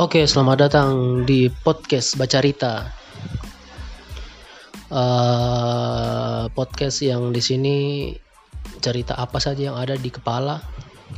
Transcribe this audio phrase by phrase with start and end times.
[0.00, 0.90] Oke, selamat datang
[1.28, 2.88] di podcast Bacarita.
[4.88, 7.76] Uh, podcast yang di sini
[8.80, 10.56] cerita apa saja yang ada di kepala.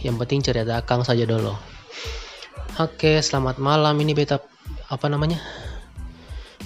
[0.02, 1.54] Yang penting cerita Kang saja dulu.
[2.82, 3.95] Oke, selamat malam.
[4.02, 4.42] Ini beta
[4.90, 5.38] apa namanya?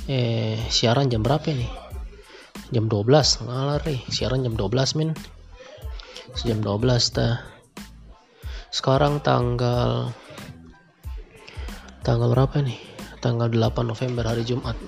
[0.08, 1.68] Eh, siaran jam berapa nih?
[2.72, 3.44] Jam 12.
[3.44, 5.12] Ngalari, siaran jam 12, min.
[6.48, 7.44] Jam 12 ta.
[8.72, 10.16] Sekarang tanggal
[12.06, 12.78] tanggal berapa nih?
[13.18, 14.78] Tanggal 8 November hari Jumat.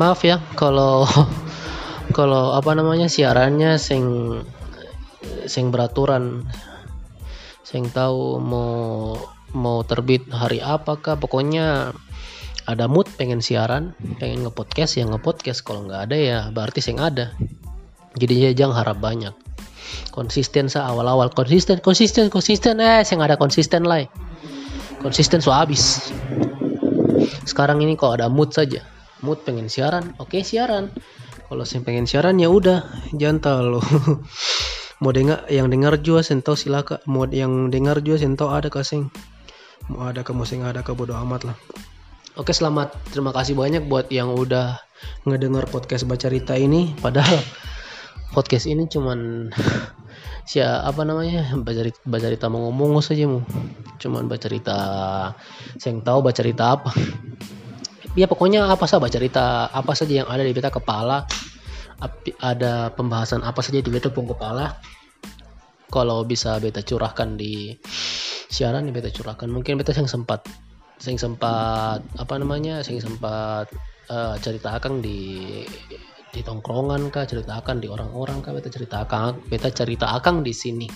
[0.00, 1.04] Maaf ya kalau
[2.16, 4.32] kalau apa namanya siarannya sing
[5.44, 6.48] sing beraturan.
[7.60, 9.12] Sing tahu mau
[9.52, 11.92] mau terbit hari apakah pokoknya
[12.64, 15.60] ada mood pengen siaran pengen ngepodcast ya ngepodcast.
[15.68, 17.36] Kalau nggak ada ya berarti sing ada.
[18.16, 19.36] Jadi ya jangan harap banyak.
[20.16, 21.28] Konsisten sa awal-awal.
[21.28, 22.80] Konsisten konsisten konsisten.
[22.80, 24.08] Eh sing ada konsisten lah
[25.02, 26.10] konsisten so habis
[27.48, 28.84] sekarang ini kalau ada mood saja.
[29.24, 30.92] Mood pengen siaran oke okay, siaran.
[31.48, 32.84] Kalau saya pengen siaran ya udah
[33.16, 33.80] jangan lo
[35.02, 37.00] mau dengar yang dengar juga sento silakan.
[37.08, 39.08] Mau yang dengar juga sento ada kasing
[39.88, 41.56] mau ada ke musim ada ke bodo amat lah.
[42.38, 42.94] Oke selamat.
[43.10, 44.78] Terima kasih banyak buat yang udah
[45.26, 46.94] ngedengar podcast baca cerita ini.
[47.00, 47.40] Padahal
[48.36, 49.50] podcast ini cuman
[50.48, 51.44] sia apa namanya?
[51.60, 53.44] Baca baca cerita mau ngomong saja mu.
[54.00, 54.76] Cuman baca cerita
[55.76, 56.90] saya tahu baca cerita apa.
[58.16, 61.28] Ya pokoknya apa saja baca cerita apa saja yang ada di beta kepala.
[62.40, 64.72] Ada pembahasan apa saja di beta pun kepala.
[65.92, 67.76] Kalau bisa beta curahkan di
[68.48, 69.52] siaran di beta curahkan.
[69.52, 70.48] Mungkin beta yang sempat
[71.04, 72.80] yang sempat apa namanya?
[72.88, 73.68] Yang sempat
[74.08, 75.44] uh, cerita akan di
[76.32, 80.88] di tongkrongan kah ceritakan di orang-orang kah beta ceritakan beta cerita akang di sini.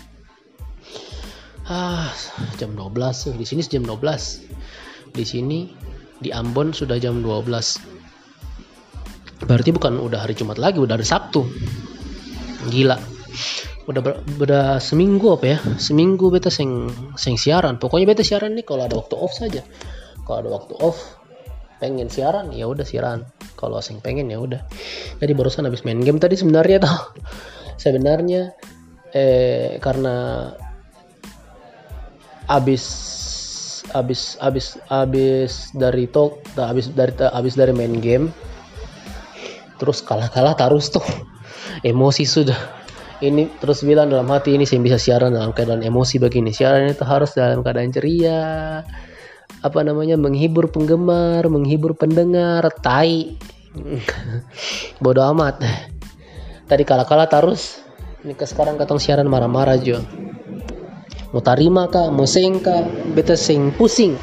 [1.68, 2.12] Ah
[2.58, 5.70] jam 12 di sini jam 12 di sini
[6.22, 7.92] di Ambon sudah jam 12
[9.42, 11.42] berarti bukan udah hari Jumat lagi udah hari Sabtu.
[12.70, 12.94] Gila.
[13.90, 14.22] Udah ber,
[14.78, 15.60] seminggu apa ya?
[15.74, 16.86] Seminggu beta sing
[17.18, 17.82] sing siaran.
[17.82, 19.66] Pokoknya beta siaran nih kalau ada waktu off saja.
[20.22, 21.21] Kalau ada waktu off
[21.82, 23.26] pengen siaran ya udah siaran.
[23.58, 24.62] Kalau sing pengen ya udah.
[25.18, 26.94] Jadi barusan habis main game tadi sebenarnya tuh
[27.82, 28.54] sebenarnya
[29.10, 30.54] eh karena
[32.46, 32.84] habis
[33.90, 38.32] habis habis habis dari talk habis dari habis dari main game
[39.76, 41.02] terus kalah-kalah terus tuh
[41.90, 42.78] emosi sudah.
[43.22, 46.50] Ini terus bilang dalam hati ini saya bisa siaran dalam keadaan emosi begini.
[46.50, 48.82] Siaran itu harus dalam keadaan ceria
[49.62, 53.38] apa namanya menghibur penggemar, menghibur pendengar, tai.
[55.02, 55.62] Bodoh amat.
[56.66, 57.78] Tadi kalah-kalah terus.
[58.26, 60.02] Ini ke sekarang katong siaran marah-marah jo.
[61.32, 62.84] Mau tarima kah, mau sing kah,
[63.14, 64.18] beta sing pusing.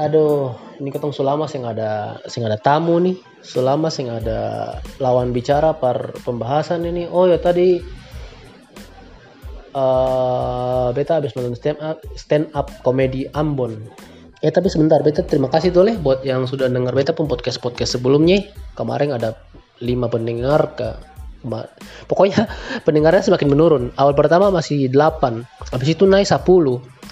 [0.00, 3.20] Aduh, ini ketong sulama sing ada sing ada tamu nih.
[3.44, 7.04] Sulama sing ada lawan bicara par pembahasan ini.
[7.04, 7.99] Oh ya tadi
[9.74, 13.76] uh, beta habis nonton stand up stand up komedi Ambon.
[14.40, 17.60] Eh tapi sebentar beta terima kasih tuh leh buat yang sudah dengar beta pun podcast
[17.60, 18.40] podcast sebelumnya.
[18.74, 19.36] Kemarin ada
[19.84, 20.88] lima pendengar ke
[22.08, 22.48] pokoknya
[22.86, 23.84] pendengarnya semakin menurun.
[23.96, 26.40] Awal pertama masih 8 habis itu naik 10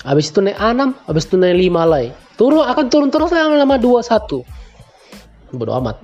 [0.07, 2.11] habis itu naik 6 habis itu naik 5 lagi.
[2.39, 4.45] Turun akan turun terus yang lama 21
[5.53, 5.97] bodo amat.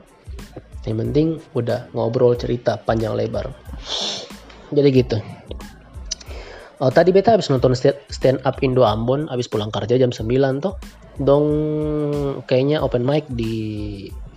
[0.85, 1.27] Yang penting
[1.57, 3.49] udah ngobrol cerita panjang lebar.
[4.73, 5.17] Jadi gitu
[6.83, 7.71] Oh, tadi beta habis nonton
[8.11, 10.27] stand up Indo Ambon habis pulang kerja jam 9
[10.59, 10.75] toh.
[11.23, 11.47] Dong
[12.51, 13.55] kayaknya open mic di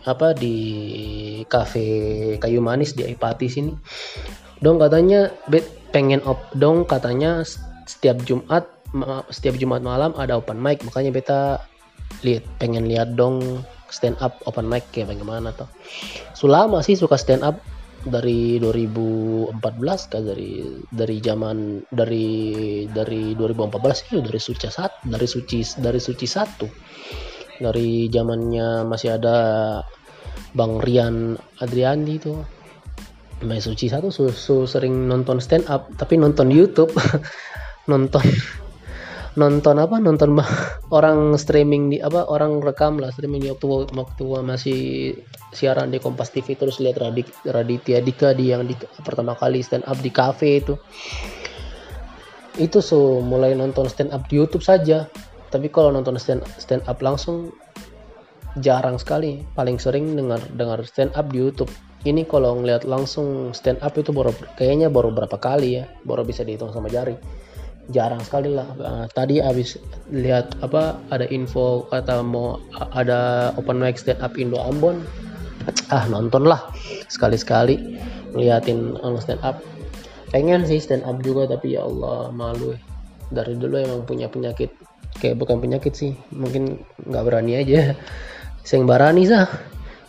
[0.05, 0.55] apa di
[1.49, 1.85] cafe
[2.37, 3.73] kayu manis di Ipati sini.
[4.61, 7.41] Dong katanya bet pengen op dong katanya
[7.89, 8.69] setiap Jumat
[9.33, 11.41] setiap Jumat malam ada open mic makanya beta
[12.21, 15.67] lihat pengen lihat dong stand up open mic kayak bagaimana toh.
[16.37, 17.57] Sulama sih suka stand up
[18.07, 22.27] dari 2014 kan dari dari zaman dari
[22.89, 26.67] dari 2014 itu dari suci satu dari suci dari suci satu.
[27.57, 29.37] Dari zamannya masih ada
[30.53, 32.33] Bang Rian Adriandi itu.
[33.37, 36.89] Main suci satu su, su, sering nonton stand up tapi nonton YouTube.
[37.87, 38.19] Nonton
[39.37, 40.01] nonton apa?
[40.01, 40.35] Nonton
[40.97, 42.25] orang streaming di apa?
[42.27, 44.79] Orang rekam lah streaming di waktu waktu masih
[45.53, 48.73] siaran di Kompas TV terus lihat Radik Raditya Dika di yang di
[49.05, 50.75] pertama kali stand up di cafe itu.
[52.57, 55.05] Itu so mulai nonton stand up di YouTube saja.
[55.47, 57.53] Tapi kalau nonton stand stand up langsung
[58.59, 59.45] jarang sekali.
[59.53, 61.69] Paling sering dengar dengar stand up di YouTube.
[62.05, 65.85] Ini kalau ngeliat langsung stand up itu baru kayaknya baru berapa kali ya.
[66.01, 67.45] Baru bisa dihitung sama jari
[67.91, 68.67] jarang sekali lah.
[68.77, 69.79] Uh, tadi habis
[70.11, 72.59] lihat apa ada info kata mau
[72.95, 75.03] ada open mic stand up Indo Ambon
[75.91, 76.67] ah nonton lah.
[77.11, 77.99] Sekali-sekali
[78.35, 79.59] ngeliatin orang stand up.
[80.31, 82.81] Pengen sih stand up juga tapi ya Allah malu eh.
[83.31, 84.71] dari dulu emang punya penyakit.
[85.17, 87.95] Kayak bukan penyakit sih mungkin nggak berani aja.
[88.67, 89.47] Saya berani sah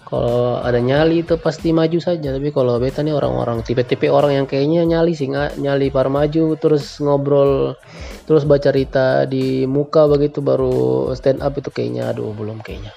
[0.08, 2.32] kalau ada nyali itu pasti maju saja.
[2.32, 6.56] Tapi kalau beta nih orang-orang tipe-tipe orang yang kayaknya nyali sih nggak nyali par maju
[6.56, 7.76] terus ngobrol
[8.24, 12.96] terus baca cerita di muka begitu baru stand up itu kayaknya aduh belum kayaknya.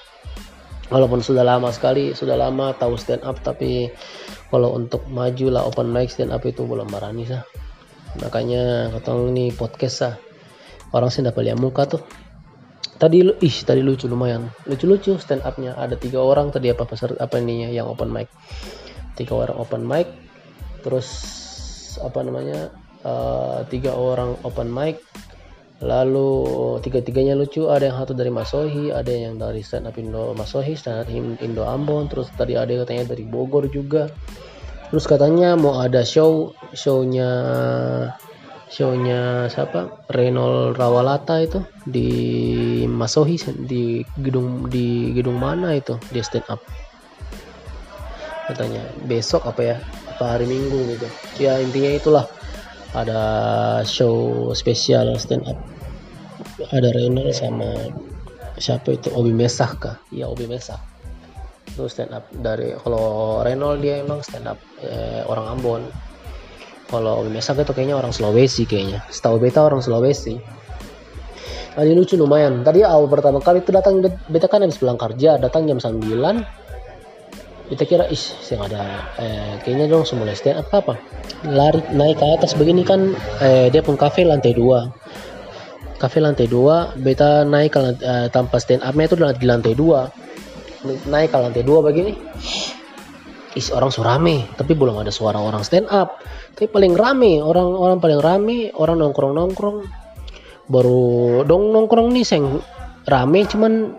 [0.88, 3.92] Walaupun sudah lama sekali sudah lama tahu stand up tapi
[4.48, 7.44] kalau untuk maju lah open mic stand up itu belum berani sah.
[8.24, 10.14] Makanya ketemu nih podcast sah.
[10.96, 12.00] Orang sih dapat lihat muka tuh
[12.98, 14.48] tadi ih tadi lucu lumayan.
[14.68, 18.28] Lucu-lucu stand upnya ada tiga orang tadi apa pasar apa ininya yang open mic.
[19.14, 20.08] Tiga orang open mic.
[20.82, 21.08] Terus
[22.00, 22.72] apa namanya
[23.04, 25.00] uh, tiga orang open mic.
[25.82, 26.30] Lalu
[26.82, 27.66] tiga-tiganya lucu.
[27.66, 31.08] Ada yang satu dari Masohi ada yang dari stand up Indo Masohi stand up
[31.42, 34.06] Indo Ambon terus tadi ada katanya dari Bogor juga.
[34.92, 37.30] Terus katanya mau ada show shownya
[38.72, 40.08] shownya siapa?
[40.08, 41.60] Renol Rawalata itu?
[41.84, 42.08] Di
[42.88, 43.36] Masohi
[43.68, 46.00] di gedung di gedung mana itu?
[46.08, 46.64] Dia stand up.
[48.48, 49.76] Katanya besok apa ya?
[50.16, 51.08] Apa hari Minggu gitu.
[51.36, 52.26] Ya intinya itulah.
[52.96, 53.20] Ada
[53.84, 55.60] show spesial stand up.
[56.72, 57.92] Ada Renol sama
[58.56, 59.12] siapa itu?
[59.12, 59.96] Obi Mesah kah?
[60.08, 60.80] Iya Obi Mesah.
[61.68, 62.24] Itu stand up.
[62.32, 65.84] Dari kalau Renol dia emang stand up eh, orang Ambon
[66.92, 69.00] kalau Mesak itu kayaknya orang Sulawesi kayaknya.
[69.08, 70.36] Setahu beta orang Sulawesi.
[71.72, 72.60] Tadi lucu lumayan.
[72.60, 76.60] Tadi awal pertama kali itu datang beta kan habis pulang kerja datang jam 9
[77.72, 78.84] kita kira is saya ada
[79.16, 80.94] eh, kayaknya dong semua stand apa apa?
[81.48, 84.92] Lari naik ke atas begini kan eh, dia pun kafe lantai dua.
[85.96, 90.04] Kafe lantai dua beta naik ke lantai, eh, tanpa stand upnya itu di lantai dua.
[91.08, 92.12] Naik ke lantai dua begini
[93.54, 96.20] is orang surame tapi belum ada suara orang stand up.
[96.56, 99.78] Tapi paling rame orang-orang paling rame orang nongkrong nongkrong
[100.68, 102.60] baru dong nongkrong nih seng.
[103.02, 103.98] Rame cuman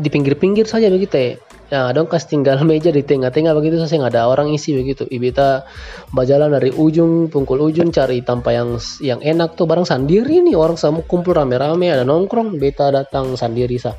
[0.00, 1.32] di pinggir-pinggir saja begitu ya.
[1.70, 5.06] Ya dong kas tinggal meja di tengah-tengah begitu saja nggak ada orang isi begitu.
[5.06, 5.64] Ibita
[6.10, 10.58] berjalan dari ujung pungkul ujung cari tanpa yang yang enak tuh bareng sendiri nih.
[10.58, 13.94] Orang sama kumpul rame-rame ada nongkrong beta datang sendiri sah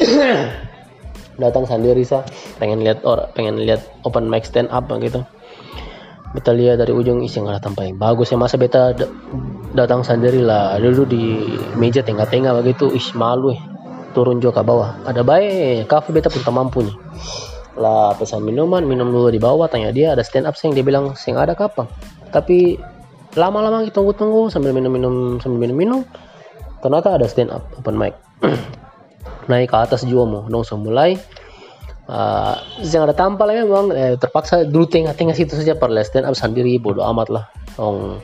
[1.40, 2.22] datang sendiri sah
[2.60, 5.24] pengen lihat orang pengen lihat open mic stand up gitu.
[6.30, 8.38] Beta lihat dari ujung isi nggak datang paling bagus ya.
[8.38, 8.94] Masa beta
[9.74, 10.78] datang sendiri lah.
[10.78, 13.60] Dulu di meja tengah-tengah begitu ih malu eh.
[14.14, 14.94] Turun juga ke bawah.
[15.08, 16.96] Ada baik kafe beta pun tak mampu nih.
[17.80, 21.18] Lah pesan minuman minum dulu di bawah tanya dia ada stand up sih dia bilang
[21.18, 21.90] sih ada kapan
[22.30, 22.78] tapi
[23.34, 26.06] lama-lama kita tunggu-tunggu sambil minum-minum sambil minum-minum
[26.82, 28.14] ternyata ada stand up open mic
[29.50, 31.18] naik ke atas juga mau dong mulai
[32.06, 32.56] uh,
[32.86, 36.78] yang ada tampal ya memang eh, terpaksa dulu tengah-tengah situ saja per stand up sendiri
[36.78, 37.44] bodoh amat lah.
[37.78, 38.18] Oh,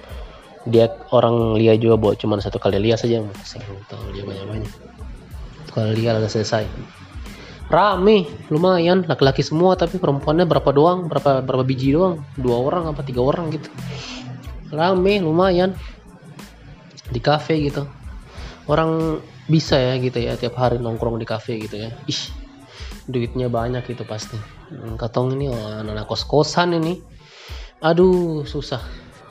[0.67, 4.73] dia orang lihat juga buat cuma satu kali lihat saja saya tahu dia banyak banyak
[5.77, 6.65] kalau lihat udah selesai.
[7.69, 9.05] Rame lumayan.
[9.05, 11.05] Laki-laki semua tapi perempuannya berapa doang?
[11.05, 12.25] Berapa berapa biji doang?
[12.41, 13.69] Dua orang apa tiga orang gitu.
[14.73, 15.77] Rame lumayan.
[17.13, 17.85] Di kafe gitu.
[18.65, 21.91] Orang bisa ya gitu ya tiap hari nongkrong di kafe gitu ya.
[22.11, 22.23] Ih
[23.07, 24.37] duitnya banyak itu pasti.
[24.71, 26.99] Hmm, katong ini oh, anak kos kosan ini.
[27.83, 28.83] Aduh susah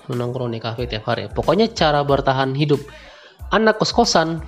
[0.07, 1.27] menongkrong di kafe tiap hari.
[1.27, 2.79] Pokoknya cara bertahan hidup
[3.51, 4.39] anak kos kosan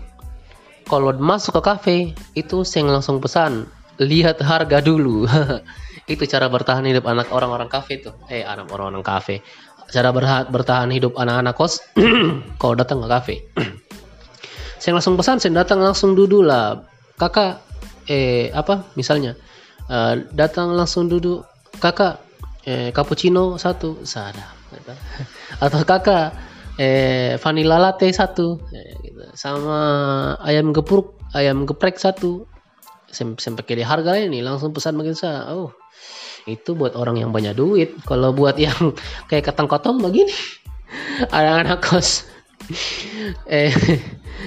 [0.87, 1.97] kalau masuk ke kafe
[2.31, 3.67] itu saya langsung pesan
[3.99, 5.27] lihat harga dulu.
[6.07, 8.15] Itu cara bertahan hidup anak orang-orang kafe tuh.
[8.31, 9.43] Eh anak orang-orang kafe.
[9.91, 10.15] Cara
[10.47, 11.83] bertahan hidup anak-anak kos
[12.61, 13.35] kalau datang ke kafe
[14.87, 16.79] saya langsung pesan saya datang langsung duduk lah.
[17.19, 17.59] Kakak
[18.07, 19.35] eh apa misalnya
[19.91, 21.43] uh, datang langsung duduk.
[21.83, 22.23] Kakak
[22.63, 24.47] eh, cappuccino satu sada
[25.63, 26.31] atau kakak
[26.79, 29.27] eh vanilla latte satu eh, gitu.
[29.35, 29.79] sama
[30.39, 32.47] ayam geprek ayam geprek satu.
[33.11, 35.51] Sampai kiri harga ini langsung pesan begitu saya.
[35.51, 35.75] Oh
[36.47, 37.91] itu buat orang yang banyak duit.
[38.07, 38.95] Kalau buat yang
[39.27, 40.31] kayak katang-katong begini
[41.35, 42.23] anak-anak kos.
[43.51, 43.75] Eh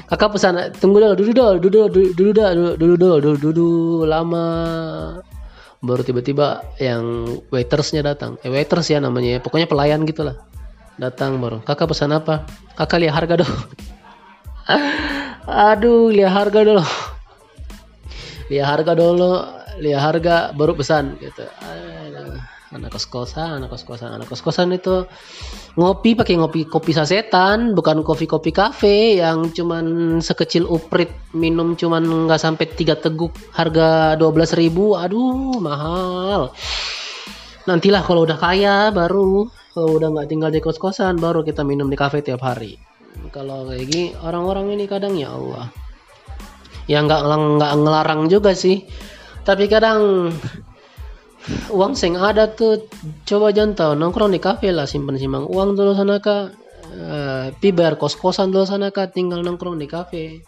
[0.06, 2.30] kakak pesan tunggu dulu dulu dulu duduk dulu
[2.76, 4.47] duduk dulu duduk duduk lama.
[5.80, 8.37] Baru tiba-tiba yang waitersnya datang.
[8.44, 10.37] Eh waiters ya namanya pokoknya pelayan gitulah.
[11.00, 12.44] Datang baru kakak pesan apa?
[12.76, 13.56] Kakak lihat harga dulu
[15.70, 16.85] aduh lihat harga dulu
[18.50, 19.32] lihat harga dulu
[19.80, 21.44] lihat harga baru pesan gitu
[22.70, 25.02] anak kos kosan anak kos kosan anak kos kosan itu
[25.74, 32.30] ngopi pakai ngopi kopi sasetan bukan kopi kopi kafe yang cuman sekecil uprit minum cuman
[32.30, 36.54] nggak sampai tiga teguk harga dua belas ribu aduh mahal.
[37.66, 41.90] Nantilah kalau udah kaya baru kalau udah nggak tinggal di kos kosan baru kita minum
[41.90, 42.78] di kafe tiap hari.
[43.34, 45.66] Kalau kayak gini orang-orang ini kadang ya Allah.
[46.86, 48.86] Ya nggak nggak ngelarang juga sih.
[49.42, 50.30] Tapi kadang
[51.73, 52.87] uang sing ada tuh
[53.25, 56.56] coba jangan nongkrong di kafe lah simpan simpan uang dulu sana kak.
[56.90, 60.42] Uh, pi bayar kos kosan dulu sana kak tinggal nongkrong di kafe.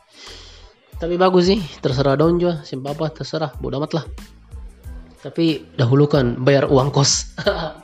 [0.99, 4.05] Tapi bagus sih terserah dong juga simpan apa terserah bodoh amat lah.
[5.23, 7.31] Tapi dahulukan bayar uang kos.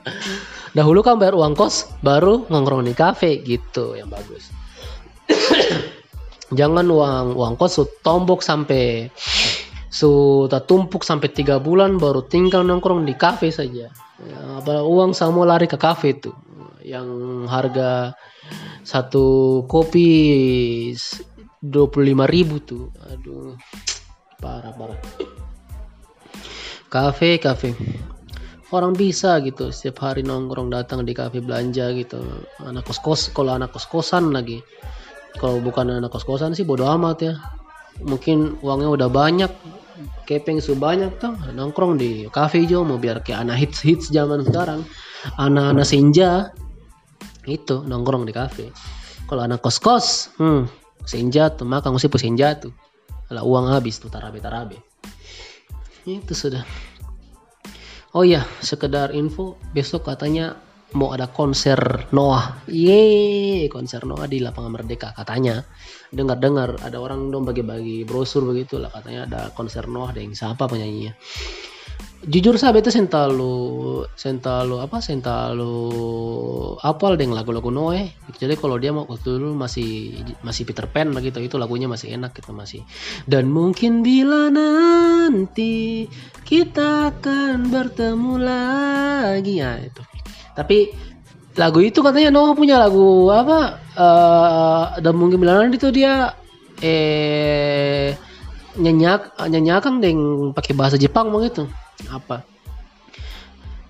[0.77, 4.51] Dahulukan bayar uang kos baru nongkrong di kafe gitu yang bagus.
[6.59, 9.07] Jangan uang uang kos tombok sampai
[9.89, 13.89] sudah tumpuk sampai tiga bulan baru tinggal nongkrong di kafe saja.
[14.21, 14.41] Ya,
[14.85, 16.33] uang semua lari ke kafe itu.
[16.85, 17.09] Yang
[17.49, 18.13] harga
[18.85, 20.09] satu kopi
[21.61, 22.93] dua puluh lima ribu tuh.
[23.09, 23.57] Aduh
[24.39, 25.01] parah parah.
[26.89, 27.77] Kafe kafe.
[28.69, 32.21] Orang bisa gitu setiap hari nongkrong datang di kafe belanja gitu.
[32.61, 34.61] Anak kos kos kalau anak kos kosan lagi.
[35.39, 37.39] Kalau bukan anak kos-kosan sih bodo amat ya
[38.03, 39.53] mungkin uangnya udah banyak.
[40.29, 41.35] Kepeng su banyak tuh.
[41.57, 44.85] Nongkrong di cafe jo mau biar kayak anak hits hits zaman sekarang.
[45.41, 46.53] Anak-anak senja.
[47.49, 48.69] Itu nongkrong di cafe.
[49.27, 50.69] Kalau anak kos kos hmm
[51.09, 51.65] senja tuh.
[51.65, 52.77] Maka mesti senja tuh.
[53.33, 54.77] Lah uang habis tuh tarabe tarabe.
[56.05, 56.63] Itu sudah.
[58.17, 60.57] Oh iya sekedar info besok katanya
[60.97, 62.65] mau ada konser Noah.
[62.71, 65.61] Ye, konser Noah di lapangan Merdeka katanya.
[66.09, 70.65] Dengar-dengar ada orang dong bagi-bagi brosur begitu lah katanya ada konser Noah ada yang siapa
[70.65, 71.13] penyanyinya.
[72.19, 75.79] Jujur saya itu sentalu sentalu apa sentalu
[76.83, 78.11] apal dengan lagu-lagu Noah.
[78.35, 82.51] Jadi kalau dia mau dulu masih masih Peter Pan begitu itu lagunya masih enak gitu,
[82.51, 82.83] masih.
[83.29, 86.11] Dan mungkin bila nanti
[86.43, 90.18] kita akan bertemu lagi ya itu
[90.59, 90.91] tapi
[91.55, 93.79] lagu itu katanya Noah punya lagu apa?
[93.95, 96.35] Uh, dan mungkin bilang itu dia
[96.83, 98.15] eh
[98.79, 100.21] nyanyak nyanyakan deng
[100.55, 101.71] pakai bahasa Jepang begitu
[102.11, 102.43] apa?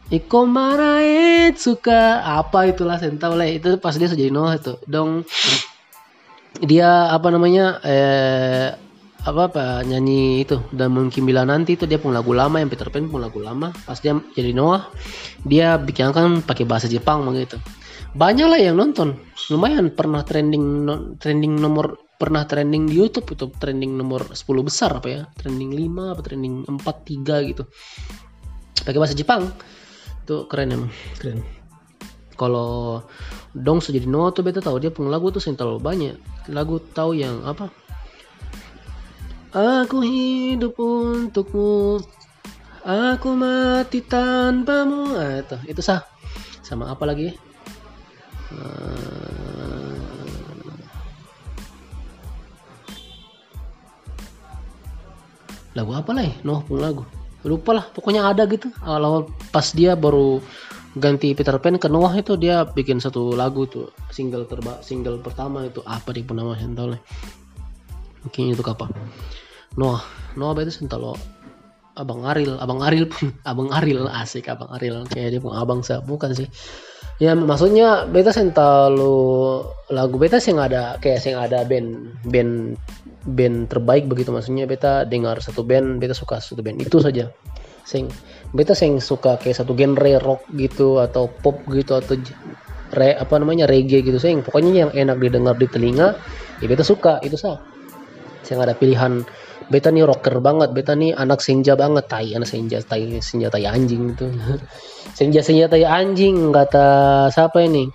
[0.08, 3.48] Iko marae suka apa itulah saya tahu lah.
[3.48, 4.76] Itu pas dia jadi Noah itu.
[4.84, 5.24] Dong.
[6.64, 8.87] Dia apa namanya eh
[9.26, 10.62] apa apa nyanyi itu.
[10.70, 13.74] Dan mungkin bila nanti itu dia pun lagu lama yang Peter Pan pun lagu lama.
[13.86, 14.90] Pas dia jadi Noah
[15.42, 17.58] dia bikin kan pakai bahasa Jepang begitu
[18.16, 19.20] banyak lah yang nonton.
[19.52, 23.52] Lumayan pernah trending no, trending nomor pernah trending di YouTube itu.
[23.52, 25.22] Trending nomor 10 besar apa ya?
[25.36, 27.62] Trending 5 apa trending 4 3 gitu.
[28.80, 29.52] Pakai bahasa Jepang.
[30.24, 30.90] Itu keren emang.
[31.20, 31.44] Keren.
[32.38, 33.02] Kalau
[33.52, 36.14] dong jadi Noah tuh beta tahu dia pun lagu tuh terlalu banyak.
[36.48, 37.68] Lagu tahu yang apa
[39.52, 42.04] Aku hidup untukmu.
[42.84, 45.16] Aku mati tanpamu.
[45.16, 46.04] Ah, itu, itu sah.
[46.60, 47.32] Sama apa lagi?
[48.52, 49.78] Uh,
[55.78, 56.34] Lagu apa lah ya?
[56.42, 57.06] Noh pun lagu.
[57.46, 58.66] Lupa lah pokoknya ada gitu.
[58.82, 60.42] Awal pas dia baru
[60.98, 65.70] ganti Peter Pan ke Noah itu dia bikin satu lagu tuh single terba single pertama
[65.70, 65.78] itu.
[65.86, 66.98] Apa dia pun namanya tahu
[68.24, 68.90] mungkin itu kapan
[69.78, 70.02] Noah
[70.38, 71.18] Noah itu sentalo
[71.98, 75.04] abang Aril abang Aril pun abang Aril asik abang Aril.
[75.10, 76.46] Kayak dia pun abang saya bukan sih.
[77.18, 82.78] Ya maksudnya beta sentalo lagu beta sih ada kayak sih ada band band
[83.26, 84.70] band terbaik begitu maksudnya.
[84.70, 86.78] Beta dengar satu band beta suka satu band.
[86.78, 87.34] Itu saja.
[87.82, 88.06] Sing
[88.54, 92.14] beta sing suka kayak satu genre rock gitu atau pop gitu atau
[92.94, 94.22] re apa namanya reggae gitu.
[94.22, 96.14] Sing pokoknya yang enak didengar di telinga
[96.62, 97.58] ya beta suka itu sah
[98.48, 99.28] saya ada pilihan
[99.68, 102.08] beta nih rocker banget beta nih anak senja banget.
[102.08, 104.24] Tai anak senja tai senja tai anjing itu.
[105.18, 107.90] Senja senja tai anjing kata siapa ini?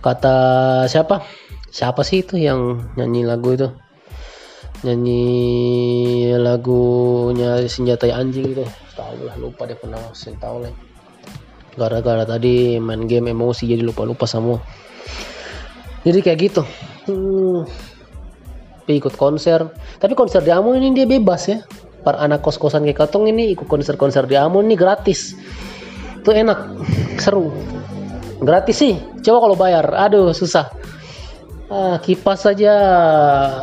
[0.00, 0.36] Kata
[0.88, 1.20] siapa?
[1.68, 3.68] Siapa sih itu yang nyanyi lagu itu?
[4.86, 5.24] Nyanyi
[6.38, 8.64] lagunya senjata anjing itu.
[8.94, 10.72] Tahu lah lupa deh pernah saya tahu lah.
[11.74, 14.62] Gara-gara tadi main game emosi jadi lupa-lupa semua.
[16.06, 16.62] Jadi kayak gitu.
[17.10, 17.66] Hmm
[18.88, 19.72] ikut konser.
[20.00, 21.64] Tapi konser di Amon ini dia bebas ya.
[22.04, 25.32] Para anak kos-kosan kayak katong ini ikut konser-konser di Amon ini gratis.
[26.20, 26.76] Itu enak
[27.16, 27.48] seru.
[28.44, 29.84] Gratis sih coba kalau bayar.
[29.88, 30.68] Aduh susah.
[31.72, 32.74] Ah, kipas saja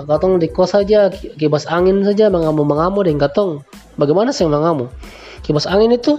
[0.10, 3.62] katong di kos saja kipas angin saja mengamu mengamu dengan katong.
[4.02, 4.90] Bagaimana sih mengamu?
[5.46, 6.18] Kipas angin itu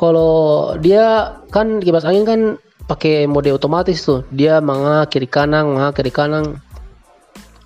[0.00, 2.40] kalau dia kan kipas angin kan
[2.88, 4.24] pakai mode otomatis tuh.
[4.32, 6.56] Dia manga kiri kanan kiri kanan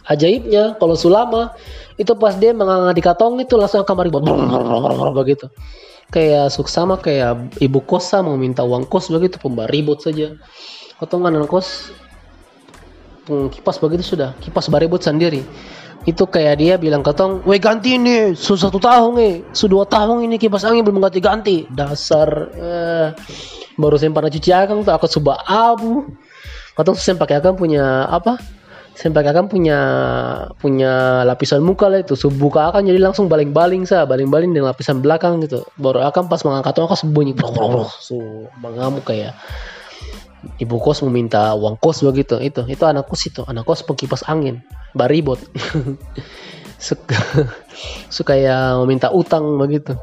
[0.08, 1.56] ajaibnya kalau Sulama
[1.96, 4.10] itu pas dia menganga di katong itu langsung kamar
[5.14, 5.48] begitu
[6.12, 10.36] kayak suksama kayak ibu kosa mau minta uang kos begitu pembar ribut saja
[11.00, 11.90] potongan kos
[13.26, 15.40] kipas begitu sudah kipas baribut sendiri
[16.04, 19.88] itu kayak dia bilang ke tong, weh ganti ini, su satu tahun nih, su dua
[19.88, 23.08] tahun ini kipas angin belum ganti ganti, dasar, eh,
[23.80, 26.04] baru saya pernah cuci akang tuh aku coba abu,
[26.76, 28.36] katong saya pakai akang punya apa?
[28.94, 29.78] Saya pakai akang punya
[30.62, 35.42] punya lapisan muka lah itu, buka akan jadi langsung baling-baling sa, baling-baling dengan lapisan belakang
[35.42, 37.34] gitu, baru akan pas mengangkat aku sembunyi,
[37.98, 39.34] su mengamuk kayak
[40.60, 42.38] ibu kos meminta uang kos begitu.
[42.40, 43.42] Itu itu anak kos itu.
[43.48, 44.60] Anak kos pengkipas angin.
[44.94, 45.40] Baribot
[46.78, 47.18] suka
[48.16, 49.96] suka ya meminta utang begitu.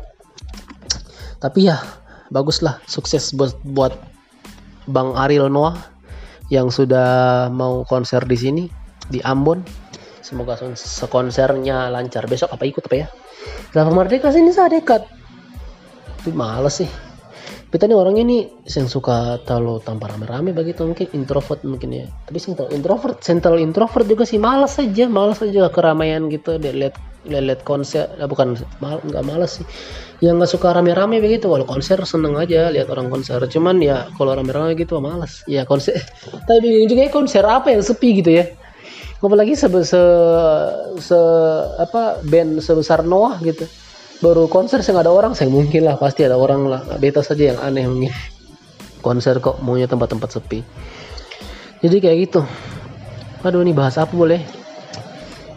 [1.42, 1.82] Tapi ya
[2.30, 3.94] baguslah sukses buat buat
[4.90, 5.78] Bang Ariel Noah
[6.52, 8.64] yang sudah mau konser di sini
[9.12, 9.60] di Ambon.
[10.24, 12.24] Semoga sekonsernya lancar.
[12.32, 13.08] Besok apa ikut apa ya?
[13.76, 15.22] Lava Merdeka sini saya dekat
[16.22, 16.92] tapi males sih.
[17.74, 22.06] Kita nih orangnya nih yang suka terlalu tanpa rame-rame begitu mungkin introvert mungkin ya.
[22.30, 26.62] Tapi sih introvert central introvert juga sih malas aja malas aja keramaian gitu.
[26.62, 28.54] Dia lihat lihat konser ya bukan
[28.84, 29.66] mal nggak malas sih.
[30.22, 33.42] Yang nggak suka rame-rame begitu kalau konser seneng aja lihat orang konser.
[33.50, 35.98] Cuman ya kalau rame-rame gitu malas ya konser
[36.52, 38.46] tapi bingung juga konser apa yang sepi gitu ya
[39.22, 40.02] apalagi se, se,
[40.98, 41.20] se
[41.78, 43.70] apa band sebesar Noah gitu.
[44.22, 45.34] Baru konser nggak ada orang.
[45.38, 46.82] Saya mungkin lah pasti ada orang lah.
[46.98, 48.14] Beta saja yang aneh mungkin.
[49.02, 50.62] Konser kok maunya tempat-tempat sepi.
[51.82, 52.42] Jadi kayak gitu.
[53.42, 54.42] Aduh ini bahas apa boleh?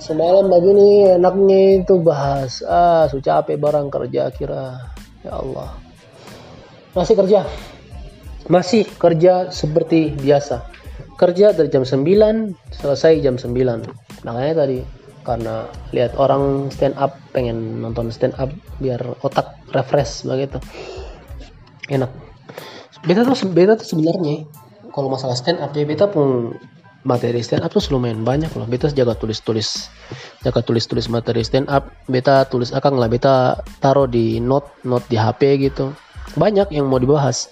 [0.00, 4.92] Semalam begini enaknya itu bahas ah su capek barang kerja kira.
[5.24, 5.76] Ya Allah.
[6.92, 7.48] Masih kerja?
[8.48, 10.73] Masih kerja seperti biasa
[11.14, 13.54] kerja dari jam 9 selesai jam 9
[14.26, 20.60] makanya tadi karena lihat orang stand up pengen nonton stand up biar otak refresh begitu.
[21.88, 22.12] Enak.
[23.08, 24.44] Beta tuh beta tuh sebenarnya
[24.92, 26.54] kalau masalah stand up ya beta pun
[27.04, 28.68] materi stand up tuh lumayan banyak loh.
[28.68, 29.88] Beta jaga tulis tulis
[30.44, 35.08] jaga tulis tulis materi stand up beta tulis akan lah beta taruh di note note
[35.08, 35.96] di hp gitu.
[36.36, 37.48] Banyak yang mau dibahas.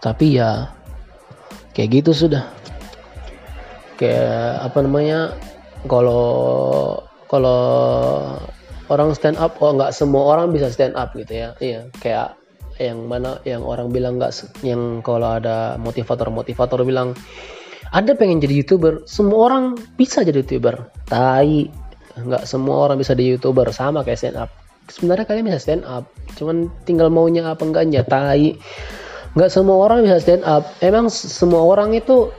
[0.00, 0.75] Tapi ya
[1.76, 2.48] kayak gitu sudah.
[4.00, 5.36] Kayak apa namanya
[5.84, 6.24] kalau
[7.28, 7.60] kalau
[8.88, 11.48] orang stand up oh nggak semua orang bisa stand up gitu ya.
[11.60, 12.40] Iya kayak
[12.80, 14.32] yang mana yang orang bilang nggak
[14.64, 17.12] yang kalau ada motivator motivator bilang
[17.92, 19.04] ada pengen jadi youtuber.
[19.04, 20.88] Semua orang bisa jadi youtuber.
[21.04, 21.68] Tai
[22.16, 23.68] nggak semua orang bisa jadi youtuber.
[23.68, 24.48] Sama kayak stand up.
[24.88, 26.08] Sebenarnya kalian bisa stand up
[26.40, 28.54] cuman tinggal maunya apa enggaknya tai
[29.36, 30.64] nggak semua orang bisa stand up.
[30.80, 32.32] Emang semua orang itu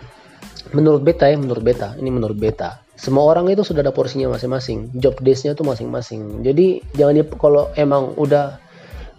[0.73, 2.81] menurut beta ya menurut beta ini menurut beta.
[2.97, 6.41] Semua orang itu sudah ada porsinya masing-masing job desknya tuh masing-masing.
[6.41, 8.57] Jadi jangan di kalau emang udah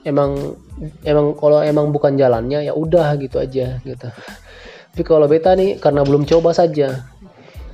[0.02, 0.58] emang
[1.06, 4.08] emang kalau emang bukan jalannya ya udah gitu aja gitu.
[4.90, 7.06] Tapi kalau beta nih karena belum coba saja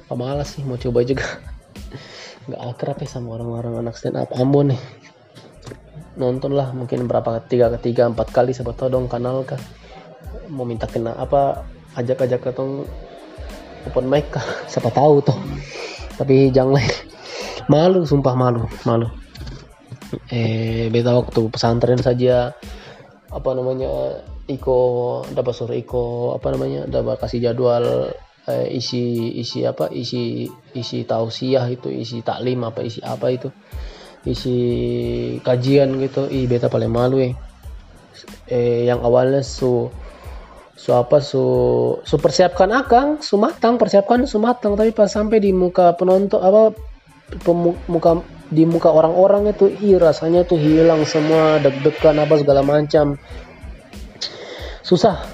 [0.04, 1.24] apa malas sih mau coba juga.
[2.52, 4.28] Nggak akrab ya sama orang-orang anak stand up.
[4.36, 4.82] Ambon nih.
[6.20, 9.58] Nonton lah mungkin berapa tiga ketiga empat kali tahu dong kanal kah
[10.50, 12.84] mau minta kena apa ajak-ajak ketong
[13.86, 14.28] open mic
[14.70, 15.38] siapa tahu tuh
[16.14, 16.78] tapi jangan
[17.72, 19.08] malu sumpah malu malu.
[20.30, 22.54] Eh beta waktu pesantren saja
[23.34, 24.78] apa namanya Iko
[25.32, 28.14] dapat suruh Iko apa namanya dapat kasih jadwal
[28.46, 33.50] eh, isi isi apa isi isi tausiah itu isi taklim apa isi apa itu
[34.22, 34.56] isi
[35.42, 37.34] kajian gitu ih beta paling malu eh,
[38.46, 39.90] eh yang awalnya su
[40.74, 41.44] su apa su
[42.02, 44.74] su persiapkan akang su matang persiapkan su matang.
[44.74, 46.74] Tapi pas sampai di muka penonton apa
[47.88, 48.10] muka
[48.52, 53.16] di muka orang-orang itu i rasanya tuh hilang semua deg-degan apa segala macam.
[54.84, 55.24] Susah.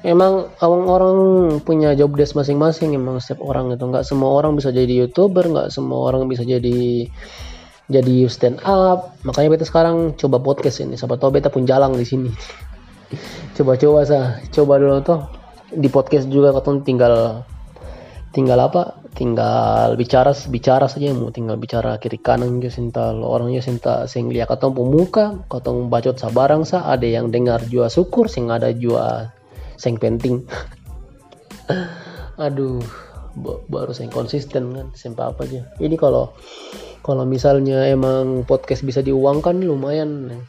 [0.00, 3.84] Emang orang-orang punya job desk masing-masing emang setiap orang itu.
[3.84, 7.04] Nggak semua orang bisa jadi youtuber nggak semua orang bisa jadi
[7.92, 9.12] jadi stand up.
[9.28, 10.96] Makanya beta sekarang coba podcast ini.
[10.96, 12.32] Siapa tahu beta pun jalan di sini
[13.58, 15.20] coba-coba sah coba dulu tuh
[15.70, 17.46] di podcast juga katong tinggal
[18.30, 19.02] tinggal apa?
[19.10, 24.46] Tinggal bicara bicara saja mau tinggal bicara kiri kanan juga sintal orangnya sinta sing lihat
[24.50, 26.86] katong pemuka katong bacot sabarang sa.
[26.86, 29.34] Ada yang dengar jua syukur sing ada jua
[29.74, 30.46] sing penting.
[32.46, 32.82] Aduh
[33.70, 36.34] baru sing konsisten kan sampai apa aja ini kalau
[37.00, 40.42] kalau misalnya emang podcast bisa diuangkan lumayan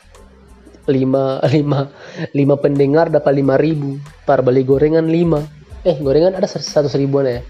[0.92, 1.88] lima lima
[2.36, 3.98] lima pendengar dapat lima ribu.
[4.28, 5.40] Par beli gorengan lima.
[5.88, 7.42] Eh gorengan ada seratus ribuan ya?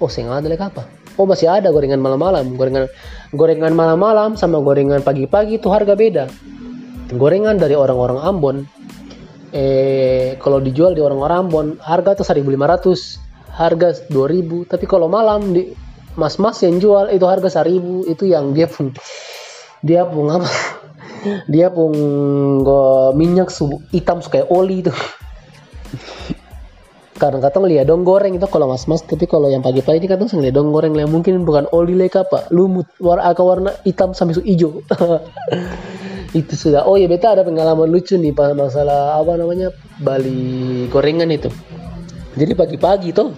[0.00, 0.86] Oh saya ada apa?
[1.20, 2.56] Oh masih ada gorengan malam-malam.
[2.56, 2.88] Gorengan
[3.34, 6.24] gorengan malam-malam sama gorengan pagi-pagi itu harga beda.
[7.12, 8.56] Gorengan dari orang-orang Ambon.
[9.50, 15.74] Eh kalau dijual di orang-orang Ambon harga tuh 1500 harga 2000 tapi kalau malam di
[16.14, 18.94] mas-mas yang jual itu harga 1000 itu yang dia pun
[19.82, 20.48] dia pun apa
[21.52, 21.92] dia pun
[23.16, 24.92] minyak su hitam kayak oli itu
[27.68, 30.56] lihat dong goreng itu kalau mas mas tapi kalau yang pagi pagi ini katong lihat
[30.56, 34.40] dong goreng yang mungkin bukan oli leka apa lumut warna agak warna hitam sampai su
[34.40, 34.80] hijau.
[36.30, 36.86] Itu sudah.
[36.86, 41.50] Oh ya beta ada pengalaman lucu nih pak masalah apa namanya Bali gorengan itu.
[42.38, 43.34] Jadi pagi-pagi tuh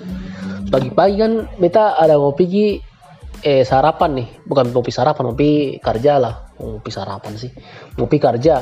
[0.68, 2.91] pagi-pagi kan beta ada mau pergi
[3.40, 4.28] eh sarapan nih.
[4.44, 6.34] Bukan kopi sarapan kopi kerja lah.
[6.60, 7.50] Ngopi sarapan sih.
[7.96, 8.60] Ngopi kerja.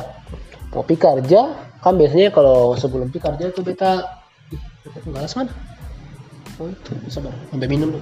[0.71, 1.41] Ngopi kerja
[1.81, 4.05] kan biasanya kalau sebelum pi kerja itu beta
[4.85, 5.51] beta mana
[6.61, 7.33] oh itu sabar.
[7.51, 7.97] Sampai minum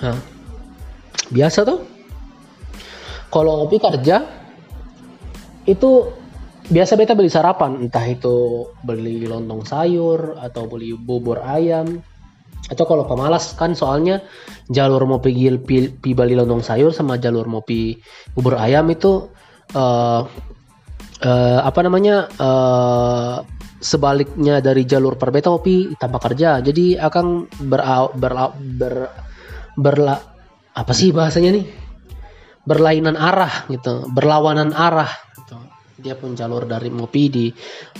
[0.00, 0.18] Hah?
[1.30, 1.80] Biasa tuh
[3.30, 4.26] kalau ngopi kerja
[5.64, 5.90] itu
[6.70, 7.88] biasa beta beli sarapan.
[7.88, 12.02] Entah itu beli lontong sayur atau beli bubur ayam
[12.70, 14.22] atau kalau pemalas kan soalnya
[14.70, 17.98] jalur mau pergi pi, pi beli lontong sayur sama jalur mau pi
[18.30, 19.26] bubur ayam itu
[19.74, 20.22] uh,
[21.24, 23.42] uh, apa namanya uh,
[23.80, 27.80] sebaliknya dari jalur perbeta pi tanpa kerja jadi akan ber,
[28.14, 28.94] ber, ber, ber,
[29.80, 29.96] ber
[30.76, 31.66] apa sih bahasanya nih
[32.64, 35.56] berlainan arah gitu, berlawanan arah gitu.
[36.00, 37.46] Dia pun jalur dari Mopi di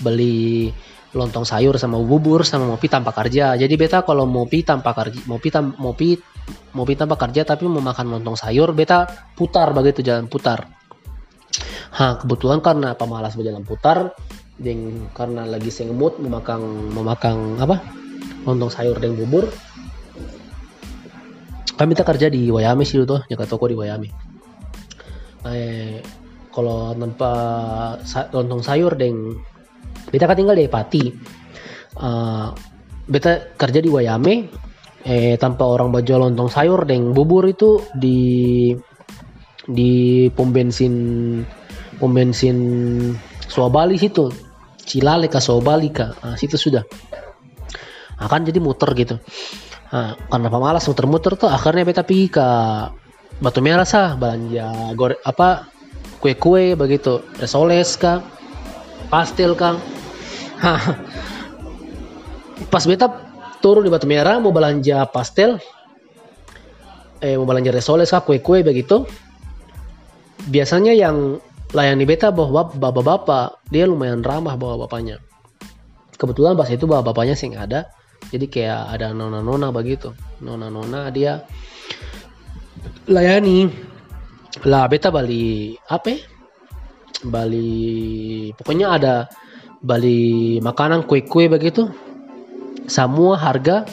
[0.01, 0.71] beli
[1.11, 3.59] lontong sayur sama bubur sama Mopi tanpa kerja.
[3.59, 6.17] Jadi beta kalau Mopi tanpa kerja, Mopi tam, Mopi
[6.71, 10.71] Mopi tanpa kerja tapi mau makan lontong sayur, beta putar begitu jalan putar.
[11.91, 14.15] Ha, kebetulan karena pemalas berjalan putar,
[14.61, 16.61] dan karena lagi makan
[16.93, 17.81] mau makan apa?
[18.45, 19.49] lontong sayur dan bubur.
[21.77, 24.31] Kami kita kerja di Wayame sih tuh, jaga toko di Wayame
[25.49, 26.05] eh,
[26.51, 27.33] kalau tanpa
[28.05, 29.39] sa lontong sayur deng
[30.11, 31.05] beta kan tinggal di Pati.
[32.01, 32.55] Uh,
[33.11, 34.35] beta kerja di Wayame
[35.01, 38.71] eh tanpa orang baju lontong sayur deng bubur itu di
[39.65, 40.95] di pom bensin
[41.97, 42.59] pom bensin
[43.51, 44.31] Suabali situ
[44.91, 46.83] Cilale ke Suabali ke nah, situ sudah.
[48.19, 49.23] Akan nah, jadi muter gitu.
[49.95, 52.47] Nah, karena pemalas muter-muter tuh akhirnya beta pergi ke
[53.39, 54.19] batu merah sah.
[54.19, 55.71] Belanja gore apa
[56.19, 57.23] kue-kue begitu.
[57.39, 58.19] Resoles kah?
[59.07, 59.79] Pastel kah?
[62.75, 63.07] Pas beta
[63.63, 65.61] turun di batu merah mau belanja pastel
[67.21, 68.27] eh mau belanja resoles kah?
[68.27, 69.07] Kue-kue begitu.
[70.51, 71.39] Biasanya yang
[71.71, 75.23] layani beta bahwa bapak-bapak dia lumayan ramah bawa bapaknya.
[76.19, 77.89] Kebetulan pas itu bapak bapaknya sih ada.
[78.31, 80.13] Jadi kayak ada nona-nona begitu.
[80.43, 81.47] Nona-nona dia
[83.07, 83.71] layani.
[84.67, 86.19] Lah beta bali apa ya?
[87.21, 89.15] Bali pokoknya ada
[89.81, 91.89] bali makanan kue-kue begitu.
[92.91, 93.87] Semua harga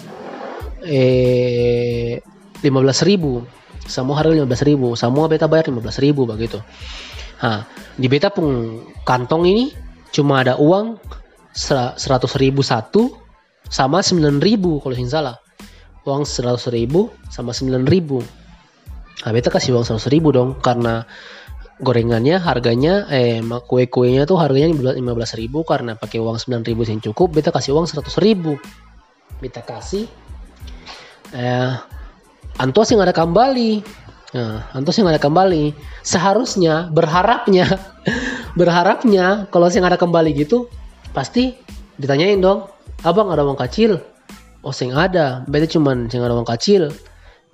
[0.82, 2.20] eh
[2.66, 3.46] lima belas ribu.
[3.88, 4.98] Semua harga lima belas ribu.
[4.98, 6.60] Semua beta bayar lima belas ribu begitu
[7.38, 7.66] nah
[7.98, 9.66] di beta pun kantong ini
[10.10, 10.98] cuma ada uang
[11.98, 13.10] seratus ribu satu
[13.68, 15.38] sama sembilan ribu kalau tidak salah.
[16.08, 18.24] Uang seratus ribu sama sembilan ribu.
[19.26, 21.04] Nah, beta kasih uang seratus ribu dong karena
[21.84, 27.04] gorengannya harganya eh kue-kuenya tuh harganya lima belas ribu karena pakai uang sembilan ribu yang
[27.04, 28.56] cukup beta kasih uang seratus ribu.
[29.44, 30.08] Beta kasih
[31.36, 31.76] eh
[32.56, 33.84] antos yang ada kembali
[34.32, 35.76] nah, antos yang ada kembali.
[36.02, 37.68] Seharusnya berharapnya
[38.60, 40.72] berharapnya kalau yang ada kembali gitu
[41.12, 41.54] pasti
[42.00, 42.68] ditanyain dong
[43.04, 44.02] abang ada uang kecil?
[44.66, 45.46] Oh sing ada.
[45.46, 46.90] Beta cuman sing ada uang kecil.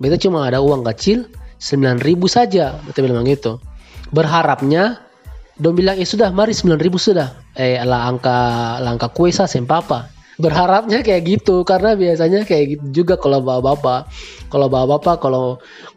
[0.00, 1.28] Beta cuma ada uang kecil
[1.60, 2.78] 9000 saja.
[2.86, 3.60] Betul bilang gitu.
[4.14, 5.02] Berharapnya
[5.58, 7.28] dong bilang ya sudah mari 9000 sudah.
[7.58, 8.38] Eh lah angka
[8.82, 14.10] langka kue sah sempapa berharapnya kayak gitu karena biasanya kayak gitu juga kalau bapak-bapak
[14.50, 15.46] kalau bapak-bapak kalau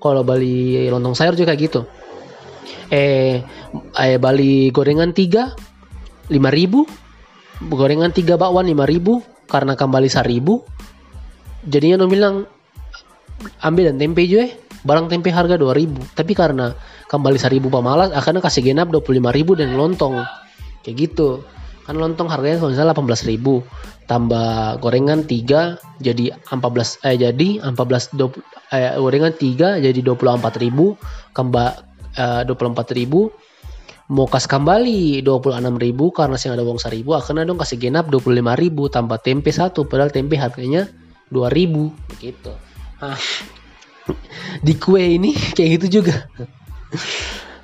[0.02, 1.82] kalau bali lontong sayur juga kayak gitu.
[2.90, 3.44] Eh,
[3.94, 5.54] eh bali gorengan tiga
[6.34, 6.86] lima ribu.
[7.62, 9.22] Gorengan tiga bakwan lima ribu.
[9.46, 10.66] Karena kembali seribu.
[11.70, 12.36] Jadinya dong bilang
[13.62, 14.50] ambil dan tempe juga.
[14.82, 16.72] Barang tempe harga 2000 tapi karena
[17.12, 20.24] kembali 1000 pemalas akhirnya kasih genap 25000 dan lontong.
[20.86, 21.44] Kayak gitu
[21.88, 28.76] kan lontong harganya kalau misalnya 18.000 tambah gorengan 3 jadi 14 eh jadi 14 20,
[28.76, 31.72] eh, gorengan 3 jadi 24.000 kembali
[32.20, 38.12] eh, 24.000 mau kas kembali 26.000 karena sih ada uang 1000 akhirnya dong kasih genap
[38.12, 40.92] 25.000 tambah tempe satu padahal tempe harganya
[41.32, 42.52] 2000 begitu.
[43.04, 43.20] Nah,
[44.64, 46.28] di kue ini kayak gitu juga.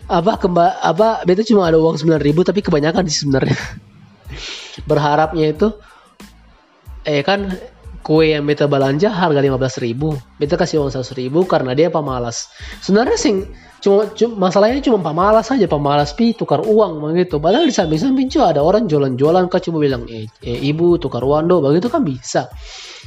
[0.08, 3.56] Apa kemba apa beta cuma ada uang 9000 tapi kebanyakan sih sebenarnya
[4.86, 5.74] berharapnya itu
[7.04, 7.52] eh kan
[8.04, 9.96] kue yang beta belanja harga 15.000
[10.36, 12.52] beta kasih uang 100.000 karena dia pemalas.
[12.84, 13.48] Sebenarnya sing
[13.80, 18.56] cuma, cuma masalahnya cuma pemalas saja pemalas pi tukar uang begitu padahal di samping-samping juga
[18.56, 22.52] ada orang jualan-jualan kan cuma bilang eh, eh ibu tukar uang do begitu kan bisa.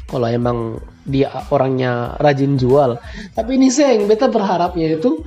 [0.08, 2.96] Kalau emang dia orangnya rajin jual.
[3.36, 5.20] Tapi ini seng beta berharapnya itu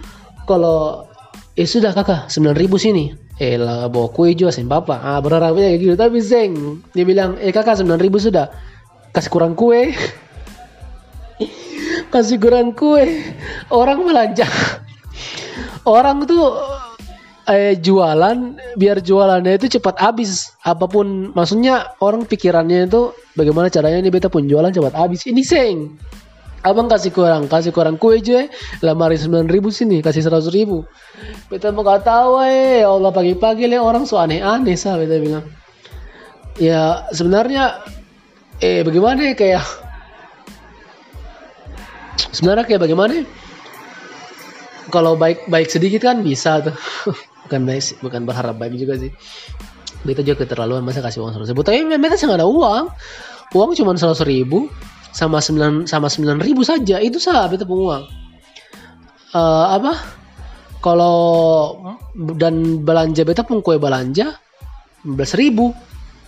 [0.50, 1.06] kalau
[1.54, 5.80] eh sudah kakak 9000 sini eh lah bawa kue juga sen papa ah berharapnya kayak
[5.80, 5.96] gitu.
[5.96, 8.52] Tapi seng dia bilang eh kakak 9000 sudah.
[9.16, 9.96] Kasih kurang kue
[12.14, 13.08] kasih kurang kue
[13.72, 14.46] orang belanja.
[15.88, 16.52] Orang tuh
[17.48, 20.52] eh, jualan biar jualannya itu cepat habis.
[20.68, 25.24] Apa pun maksudnya orang pikirannya itu bagaimana caranya ini beta pun jualan cepat habis.
[25.24, 25.96] Ini seng
[26.64, 28.52] abang kasih kurang kasih kurang kue aja
[28.84, 30.84] lamari sembilan ribu sini kasih seratus ribu.
[31.48, 32.04] Beta mau gak
[32.48, 32.84] eh.
[32.84, 35.46] Ya Allah pagi-pagi le orang so aneh-aneh sah beta bilang.
[36.60, 37.80] Ya sebenarnya
[38.60, 39.64] eh bagaimana ya kayak
[42.36, 43.24] sebenarnya kayak bagaimana
[44.92, 46.76] kalau baik baik sedikit kan bisa tuh.
[47.50, 49.10] Bukan baik bukan berharap baik juga sih.
[50.06, 51.66] Beta juga keterlaluan masa kasih uang seratus ribu?
[51.66, 52.86] Tapi beta nggak ada uang.
[53.58, 54.70] Uang cuma seratus ribu
[55.10, 58.04] sama sembilan sama sembilan ribu saja itu sah beta pun uang.
[59.34, 59.94] Uh, apa?
[60.80, 61.18] Kalau
[62.38, 64.38] dan belanja beta pun kue belanja
[65.04, 65.74] belas ribu.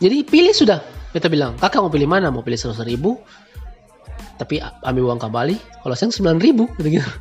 [0.02, 0.82] Jadi pilih sudah
[1.14, 1.56] beta bilang.
[1.62, 2.34] Kakak mau pilih mana?
[2.34, 3.22] Mau pilih seratus ribu.
[4.42, 5.86] Tapi ambil uang kembali.
[5.86, 7.12] Kalau saya sembilan ribu gitu gitu.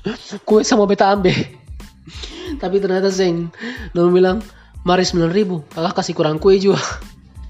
[0.48, 1.36] Kue sama beta ambil.
[2.62, 3.52] Tapi ternyata seng
[3.92, 4.40] Nono bilang
[4.88, 5.62] mari sembilan ribu.
[5.68, 6.80] Kakak kasih kurang kue juga.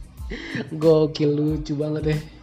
[0.83, 2.39] Gokil lucu banget deh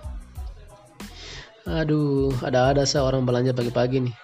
[1.67, 4.15] aduh ada-ada seorang belanja pagi-pagi nih.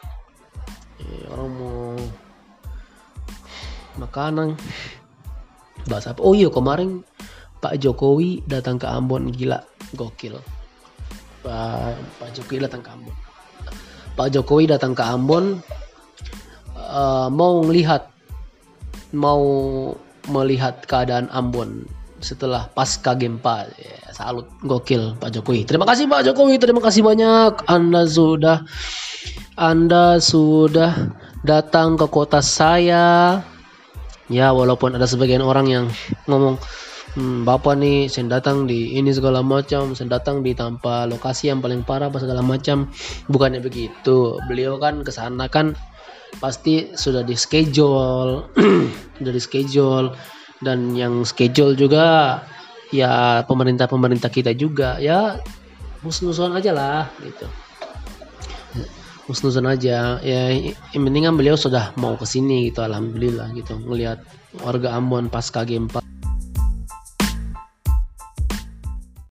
[1.03, 1.99] Eh, orang mau
[3.99, 4.55] makanan.
[5.83, 6.23] Bahasa apa?
[6.23, 7.03] Oh iya kemarin
[7.59, 9.59] Pak Jokowi datang ke Ambon gila
[9.99, 10.39] gokil.
[11.43, 13.15] Pak, Pak Jokowi datang ke Ambon.
[14.15, 15.59] Pak Jokowi datang ke Ambon
[16.79, 18.07] uh, mau melihat
[19.11, 19.43] mau
[20.31, 21.83] melihat keadaan Ambon
[22.23, 23.67] setelah pasca gempa.
[23.75, 25.67] Ya, salut gokil Pak Jokowi.
[25.67, 26.55] Terima kasih Pak Jokowi.
[26.57, 27.67] Terima kasih banyak.
[27.67, 28.63] Anda sudah
[29.59, 33.43] Anda sudah datang ke kota saya.
[34.31, 35.85] Ya walaupun ada sebagian orang yang
[36.31, 36.55] ngomong
[37.19, 41.59] hmm, bapak nih saya datang di ini segala macam saya datang di tanpa lokasi yang
[41.59, 42.87] paling parah apa segala macam.
[43.27, 44.39] Bukannya begitu.
[44.47, 45.75] Beliau kan ke sana kan
[46.41, 48.49] pasti sudah di schedule
[49.21, 50.09] sudah di schedule
[50.65, 52.39] dan yang schedule juga
[52.89, 55.39] ya pemerintah pemerintah kita juga ya
[56.03, 57.47] musnuson aja lah gitu.
[59.23, 60.19] Musnuson aja.
[60.19, 60.41] Ya
[60.91, 63.79] yang penting kan beliau sudah mau ke sini gitu alhamdulillah gitu.
[63.79, 64.19] Melihat
[64.59, 66.02] warga Ambon pasca gempa